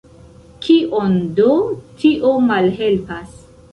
[0.67, 1.51] Kion do
[2.05, 3.37] tio malhelpas?